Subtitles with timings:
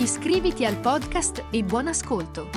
[0.00, 2.48] Iscriviti al podcast e buon ascolto!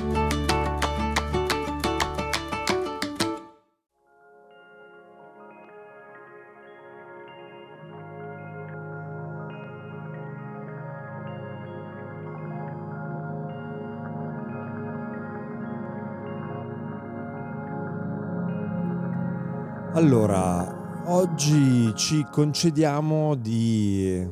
[19.94, 24.24] Allora, Oggi ci concediamo di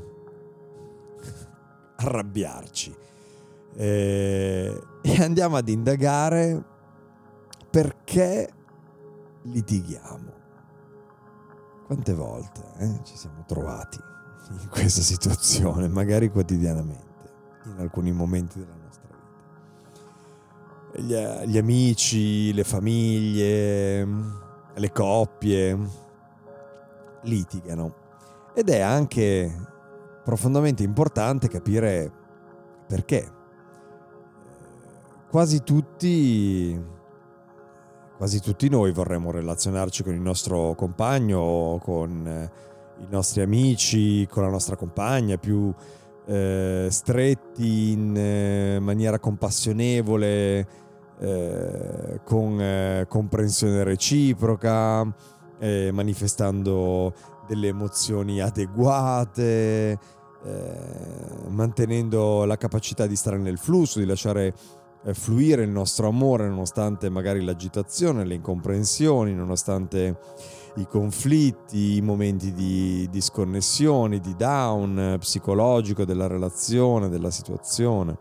[2.01, 2.97] arrabbiarci
[3.75, 6.63] eh, e andiamo ad indagare
[7.71, 8.53] perché
[9.43, 10.39] litighiamo.
[11.87, 13.99] Quante volte eh, ci siamo trovati
[14.51, 17.31] in questa situazione, magari quotidianamente,
[17.67, 19.09] in alcuni momenti della nostra
[20.93, 21.45] vita.
[21.45, 24.05] Gli, gli amici, le famiglie,
[24.75, 25.79] le coppie
[27.23, 27.95] litigano.
[28.55, 29.69] Ed è anche
[30.25, 32.11] profondamente importante capire
[32.87, 33.39] perché.
[35.31, 36.79] Quasi tutti,
[38.17, 42.51] quasi tutti noi vorremmo relazionarci con il nostro compagno, con eh,
[43.03, 45.73] i nostri amici, con la nostra compagna, più
[46.27, 50.67] eh, stretti in eh, maniera compassionevole,
[51.21, 55.07] eh, con eh, comprensione reciproca,
[55.59, 57.13] eh, manifestando
[57.51, 59.99] delle emozioni adeguate,
[60.45, 64.55] eh, mantenendo la capacità di stare nel flusso, di lasciare
[65.03, 70.17] eh, fluire il nostro amore nonostante magari l'agitazione, le incomprensioni, nonostante
[70.77, 78.17] i conflitti, i momenti di disconnessione, di down psicologico della relazione, della situazione.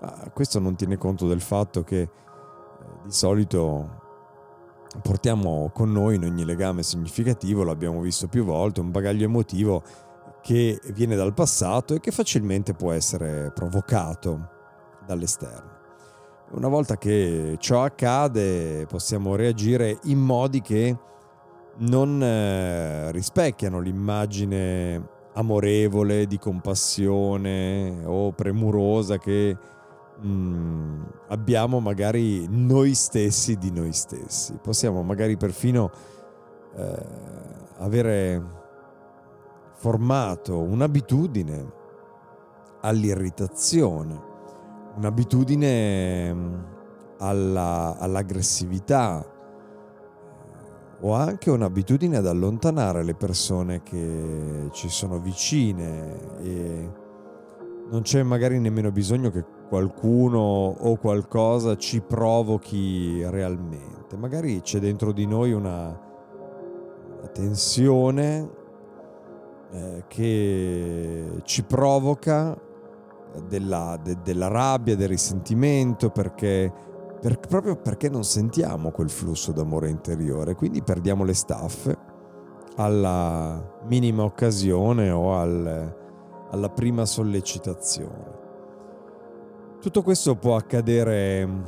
[0.00, 2.08] Ma questo non tiene conto del fatto che eh,
[3.02, 4.01] di solito
[5.00, 9.82] portiamo con noi in ogni legame significativo, l'abbiamo visto più volte, un bagaglio emotivo
[10.42, 14.48] che viene dal passato e che facilmente può essere provocato
[15.06, 15.70] dall'esterno.
[16.50, 20.96] Una volta che ciò accade possiamo reagire in modi che
[21.78, 29.56] non eh, rispecchiano l'immagine amorevole, di compassione o premurosa che
[30.22, 34.58] mh, mm, abbiamo magari noi stessi di noi stessi.
[34.62, 35.90] Possiamo magari perfino
[36.76, 37.06] eh,
[37.78, 38.42] avere
[39.74, 41.72] formato un'abitudine
[42.80, 44.20] all'irritazione,
[44.96, 46.54] un'abitudine mm,
[47.18, 49.26] alla, all'aggressività
[51.04, 56.90] o anche un'abitudine ad allontanare le persone che ci sono vicine e
[57.92, 64.16] non c'è magari nemmeno bisogno che qualcuno o qualcosa ci provochi realmente.
[64.16, 65.88] Magari c'è dentro di noi una,
[67.18, 68.50] una tensione
[69.70, 72.58] eh, che ci provoca
[73.46, 76.72] della, de, della, rabbia, del risentimento, perché,
[77.20, 82.10] per, proprio perché non sentiamo quel flusso d'amore interiore, quindi perdiamo le staffe
[82.76, 86.00] alla minima occasione o al,
[86.52, 88.40] alla prima sollecitazione.
[89.80, 91.62] Tutto questo può accadere mm,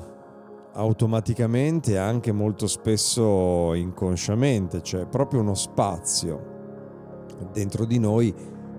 [0.74, 6.52] automaticamente e anche molto spesso inconsciamente, c'è proprio uno spazio
[7.52, 8.32] dentro di noi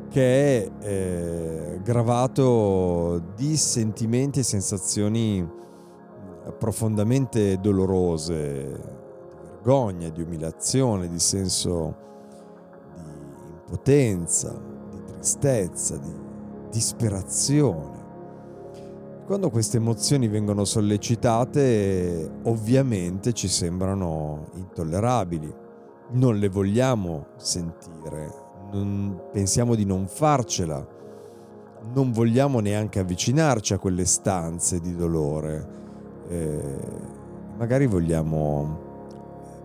[0.09, 11.09] che è eh, gravato di sentimenti e sensazioni mm, profondamente dolorose, di vergogna, di umiliazione,
[11.09, 11.95] di senso
[12.93, 13.01] di
[13.63, 14.74] impotenza,
[15.25, 16.13] tristezza, di
[16.69, 18.03] disperazione.
[19.25, 25.51] Quando queste emozioni vengono sollecitate, ovviamente ci sembrano intollerabili,
[26.11, 28.31] non le vogliamo sentire,
[29.31, 30.85] pensiamo di non farcela,
[31.91, 35.67] non vogliamo neanche avvicinarci a quelle stanze di dolore,
[36.28, 36.78] eh,
[37.57, 38.83] magari vogliamo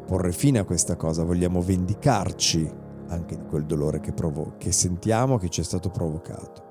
[0.07, 2.80] porre fine a questa cosa, vogliamo vendicarci
[3.11, 6.69] anche di quel dolore che, provo- che sentiamo che ci è stato provocato.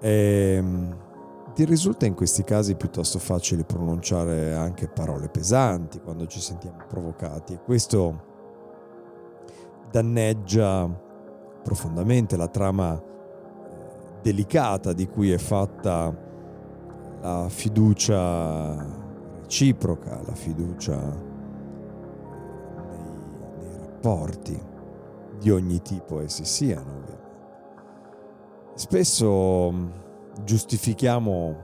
[0.00, 0.96] E, ehm,
[1.54, 7.52] ti risulta in questi casi piuttosto facile pronunciare anche parole pesanti quando ci sentiamo provocati
[7.52, 8.30] e questo
[9.90, 10.88] danneggia
[11.62, 13.02] profondamente la trama eh,
[14.22, 16.30] delicata di cui è fatta
[17.20, 19.00] la fiducia
[19.42, 20.96] reciproca, la fiducia
[22.88, 24.71] nei, nei rapporti
[25.42, 27.20] di ogni tipo essi siano.
[28.74, 29.90] Spesso mm,
[30.44, 31.56] giustifichiamo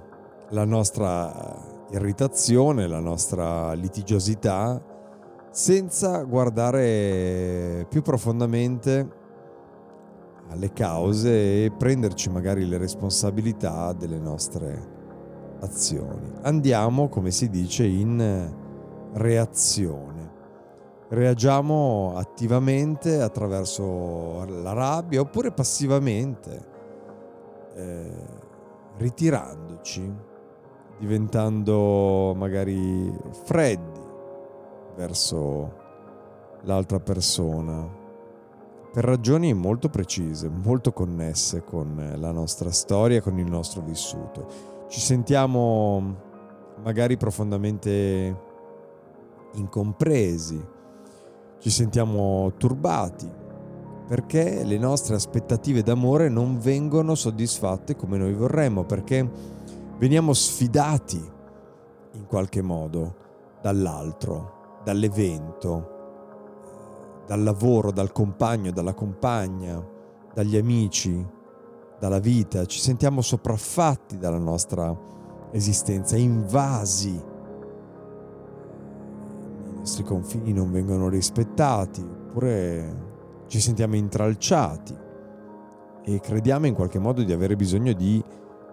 [0.51, 4.83] la nostra irritazione, la nostra litigiosità
[5.51, 9.17] senza guardare più profondamente
[10.49, 14.97] alle cause e prenderci magari le responsabilità delle nostre
[15.61, 16.33] azioni.
[16.43, 18.53] Andiamo, come si dice, in
[19.13, 20.18] reazione.
[21.11, 26.67] Reagiamo attivamente attraverso la rabbia oppure passivamente,
[27.75, 28.13] eh,
[28.99, 30.15] ritirandoci,
[30.99, 33.11] diventando magari
[33.45, 34.01] freddi
[34.97, 35.73] verso
[36.63, 37.89] l'altra persona
[38.93, 44.47] per ragioni molto precise, molto connesse con la nostra storia, con il nostro vissuto.
[44.89, 46.17] Ci sentiamo
[46.83, 48.37] magari profondamente
[49.55, 50.77] incompresi,
[51.59, 53.39] ci sentiamo turbati
[54.09, 59.31] perché le nostre aspettative d'amore non vengono soddisfatte come noi vorremmo, perché
[59.99, 61.23] veniamo sfidati
[62.13, 63.15] in qualche modo
[63.61, 65.97] dall'altro, dall'evento,
[67.27, 69.85] dal lavoro, dal compagno, dalla compagna,
[70.33, 71.23] dagli amici,
[72.01, 74.97] dalla vita, ci sentiamo sopraffatti dalla nostra
[75.51, 77.28] esistenza, invasi.
[79.89, 84.95] Nostri confini non vengono rispettati, oppure ci sentiamo intralciati
[86.05, 88.23] e crediamo in qualche modo di avere bisogno di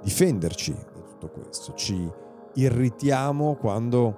[0.03, 1.73] difenderci da tutto questo.
[1.73, 2.12] Ci
[2.56, 4.17] irritiamo quando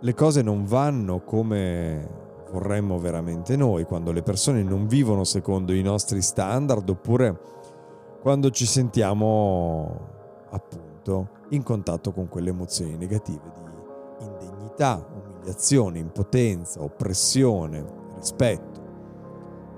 [0.00, 2.08] le cose non vanno come
[2.50, 7.38] vorremmo veramente noi, quando le persone non vivono secondo i nostri standard oppure
[8.22, 10.08] quando ci sentiamo
[10.48, 15.04] appunto in contatto con quelle emozioni negative di indegnità,
[15.48, 17.84] umiliazione, impotenza, oppressione,
[18.16, 18.86] rispetto.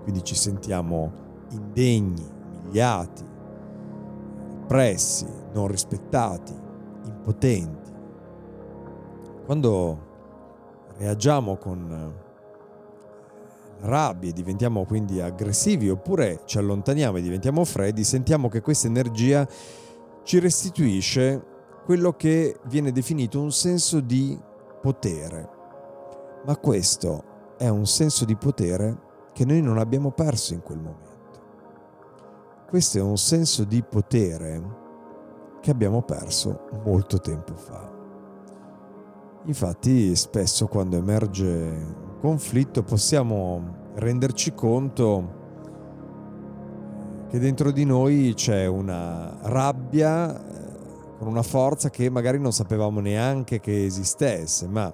[0.03, 1.13] Quindi ci sentiamo
[1.51, 2.27] indegni,
[2.63, 3.25] umiliati,
[4.63, 6.53] oppressi, non rispettati,
[7.05, 7.91] impotenti.
[9.45, 10.09] Quando
[10.97, 12.15] reagiamo con
[13.83, 19.47] rabbia e diventiamo quindi aggressivi oppure ci allontaniamo e diventiamo freddi, sentiamo che questa energia
[20.23, 21.43] ci restituisce
[21.85, 24.39] quello che viene definito un senso di
[24.81, 25.60] potere.
[26.45, 31.09] Ma questo è un senso di potere che noi non abbiamo perso in quel momento.
[32.69, 34.79] Questo è un senso di potere
[35.61, 37.91] che abbiamo perso molto tempo fa.
[39.45, 45.39] Infatti spesso quando emerge conflitto possiamo renderci conto
[47.29, 53.01] che dentro di noi c'è una rabbia eh, con una forza che magari non sapevamo
[53.01, 54.93] neanche che esistesse, ma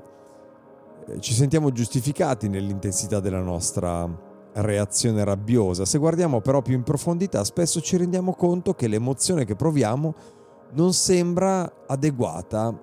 [1.21, 4.09] ci sentiamo giustificati nell'intensità della nostra
[4.55, 5.85] reazione rabbiosa.
[5.85, 10.15] Se guardiamo però più in profondità, spesso ci rendiamo conto che l'emozione che proviamo
[10.73, 12.75] non sembra adeguata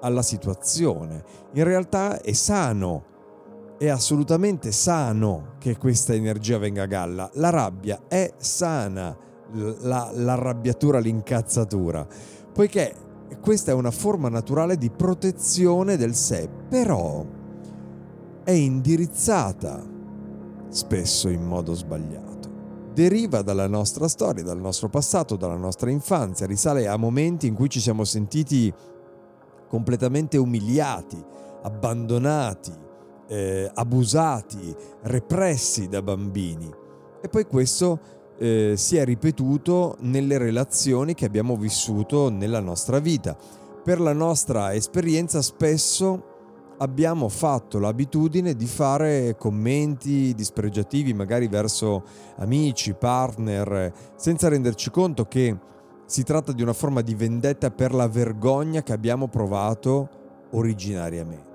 [0.00, 1.24] alla situazione.
[1.52, 3.10] In realtà è sano
[3.82, 7.28] è assolutamente sano che questa energia venga a galla.
[7.34, 9.16] La rabbia è sana,
[9.50, 12.06] la, l'arrabbiatura, l'incazzatura,
[12.52, 12.94] poiché
[13.40, 17.26] questa è una forma naturale di protezione del sé, però
[18.44, 19.82] è indirizzata
[20.68, 22.30] spesso in modo sbagliato.
[22.92, 27.68] Deriva dalla nostra storia, dal nostro passato, dalla nostra infanzia, risale a momenti in cui
[27.68, 28.72] ci siamo sentiti
[29.68, 31.22] completamente umiliati,
[31.62, 32.72] abbandonati,
[33.28, 36.70] eh, abusati, repressi da bambini.
[37.22, 37.98] E poi questo
[38.38, 43.36] eh, si è ripetuto nelle relazioni che abbiamo vissuto nella nostra vita.
[43.82, 46.31] Per la nostra esperienza spesso
[46.82, 52.02] abbiamo fatto l'abitudine di fare commenti dispregiativi magari verso
[52.36, 55.56] amici, partner, senza renderci conto che
[56.04, 60.08] si tratta di una forma di vendetta per la vergogna che abbiamo provato
[60.50, 61.50] originariamente.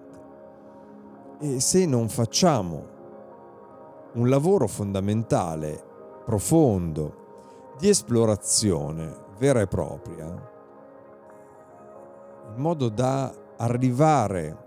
[1.42, 2.96] E se non facciamo
[4.14, 5.84] un lavoro fondamentale,
[6.26, 7.26] profondo,
[7.78, 10.26] di esplorazione vera e propria,
[12.56, 14.66] in modo da arrivare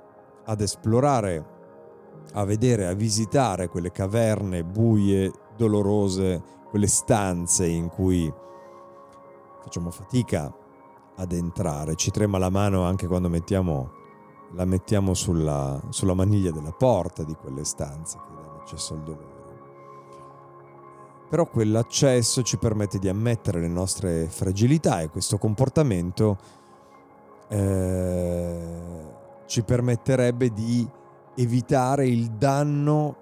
[0.51, 1.59] ad esplorare,
[2.33, 8.33] a vedere, a visitare quelle caverne buie, dolorose, quelle stanze in cui
[9.63, 10.53] facciamo fatica
[11.17, 13.99] ad entrare, ci trema la mano anche quando mettiamo
[14.55, 19.39] la mettiamo sulla, sulla maniglia della porta di quelle stanze che danno accesso al dolore.
[21.29, 26.37] Però quell'accesso ci permette di ammettere le nostre fragilità e questo comportamento
[27.47, 29.19] eh,
[29.51, 30.89] ci permetterebbe di
[31.35, 33.17] evitare il danno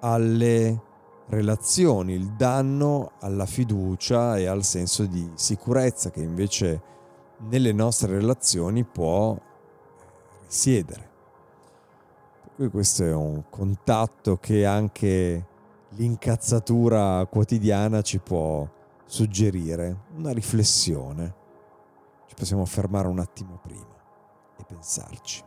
[0.00, 0.82] alle
[1.28, 6.82] relazioni, il danno alla fiducia e al senso di sicurezza che invece
[7.48, 9.38] nelle nostre relazioni può
[10.48, 11.10] risiedere.
[12.42, 15.46] Per cui questo è un contatto che anche
[15.90, 18.68] l'incazzatura quotidiana ci può
[19.06, 21.34] suggerire, una riflessione.
[22.26, 23.94] Ci possiamo fermare un attimo prima
[24.58, 25.46] e pensarci.